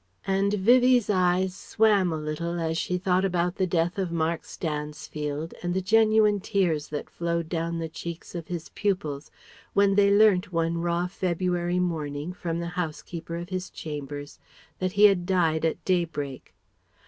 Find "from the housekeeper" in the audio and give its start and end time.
12.33-13.35